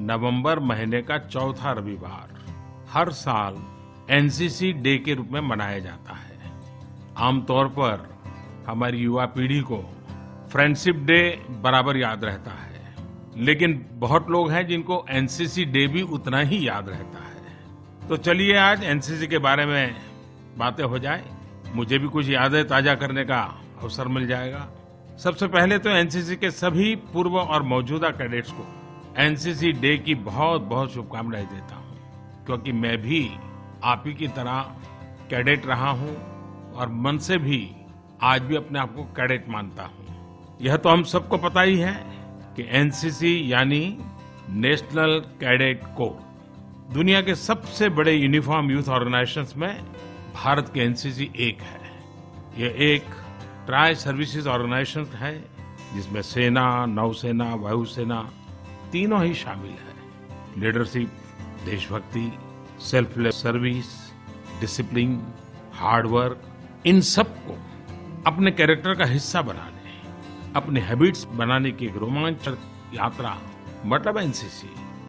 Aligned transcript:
नवंबर 0.00 0.58
महीने 0.58 1.02
का 1.02 1.18
चौथा 1.18 1.72
रविवार। 1.72 2.34
हर 2.90 3.10
साल 3.10 3.56
एनसीसी 4.10 4.72
डे 4.72 4.98
के 4.98 5.14
रूप 5.14 5.28
में 5.32 5.40
मनाया 5.40 5.78
जाता 5.78 6.14
है। 6.14 6.52
आमतौर 7.18 7.68
पर 7.68 8.08
हमारी 8.68 8.98
युवा 8.98 9.26
पीढ़ी 9.26 9.60
को 9.60 9.78
फ्रेंडशिप 10.52 10.96
डे 10.96 11.44
बराबर 11.50 11.96
याद 11.96 12.24
रहता 12.24 12.50
है। 12.50 12.96
लेकिन 13.36 13.86
बहुत 13.92 14.30
लोग 14.30 14.50
हैं 14.50 14.66
जिनको 14.66 15.06
एनसीसी 15.10 15.64
डे 15.64 15.86
भी 15.86 16.02
उतना 16.02 16.40
ही 16.40 16.68
याद 16.68 16.88
रहता 16.88 17.18
है। 17.18 18.08
तो 18.08 18.16
चलिए 18.16 18.56
आज 18.56 18.84
एनसीसी 18.84 19.26
के 19.26 19.38
बारे 19.38 19.66
में 19.66 19.96
बातें 20.58 20.84
हो 20.84 20.98
जाए। 20.98 21.24
मुझे 21.74 21.98
भी 21.98 22.08
कुछ 22.08 22.28
यादें 22.28 22.68
ताज़ा 22.68 22.94
करने 22.94 23.24
का 23.24 23.40
अवसर 23.82 24.08
मिल 24.08 24.26
जाएगा। 24.26 24.68
सबसे 25.18 25.46
पहले 25.46 25.78
तो 25.78 25.90
एनसीसी 25.90 26.36
के 26.36 26.50
सभी 26.50 26.94
पूर्व 26.96 27.38
और 27.38 27.62
मौजूदा 27.62 28.10
कैडेट्स 28.10 28.52
को 28.52 28.85
एनसीसी 29.18 29.70
डे 29.72 29.96
की 29.98 30.14
बहुत 30.14 30.62
बहुत 30.62 30.92
शुभकामनाएँ 30.92 31.44
देता 31.44 31.76
हूँ, 31.76 32.44
क्योंकि 32.46 32.72
मैं 32.72 32.96
भी 33.02 33.28
आप 33.84 34.02
ही 34.06 34.14
की 34.14 34.28
तरह 34.28 34.60
कैडेट 35.30 35.66
रहा 35.66 35.90
हूँ 35.90 36.16
और 36.72 36.88
मन 36.94 37.18
से 37.18 37.38
भी 37.38 37.60
आज 38.22 38.42
भी 38.42 38.56
अपने 38.56 38.78
आप 38.78 38.94
को 38.94 39.04
कैडेट 39.16 39.48
मानता 39.48 39.82
हूँ। 39.84 40.58
यह 40.62 40.76
तो 40.76 40.88
हम 40.88 41.02
सबको 41.04 41.38
पता 41.38 41.62
ही 41.62 41.78
है 41.78 41.94
कि 42.56 42.66
एनसीसी 42.70 43.52
यानी 43.52 43.98
नेशनल 44.50 45.18
कैडेट 45.40 45.84
कोर 45.96 46.94
दुनिया 46.94 47.20
के 47.22 47.34
सबसे 47.34 47.88
बड़े 47.88 48.12
यूनिफॉर्म 48.12 48.70
यूथ 48.70 48.88
ऑर्गेनाइजेशंस 48.88 49.54
में 49.56 49.84
भारत 50.34 50.70
की 50.74 50.80
एनसीसी 50.80 51.30
एक 51.40 51.60
है। 51.62 51.80
यह 52.58 52.76
एक 52.84 53.04
ट्राई 53.66 53.94
सर्विसेज़ 53.96 54.48
ऑर्गेनाइजेशन 54.48 55.06
है, 55.16 55.38
जिसमें 55.94 56.22
सेना, 56.22 56.64
नौसेना, 56.86 57.54
वायुसेना 57.54 58.28
तीनों 58.92 59.24
ही 59.24 59.34
शामिल 59.34 59.70
है। 59.70 60.60
लीडरशिप 60.60 61.08
देशभक्ति 61.64 62.32
selfless 62.80 63.42
service 63.42 63.94
discipline 64.60 65.20
hard work 65.74 66.42
इन 66.86 67.00
सबको 67.00 67.58
अपने 68.26 68.50
कैरेक्टर 68.50 68.94
का 68.94 69.04
हिस्सा 69.04 69.42
बनाने, 69.42 69.94
अपने 70.56 70.80
हैबिट्स 70.80 71.24
बनाने 71.32 71.70
की 71.72 71.86
एक 71.86 71.96
रोमांचक 71.96 72.58
यात्रा 72.94 73.36
मतलब 73.84 74.18
एनसीसी 74.18 74.70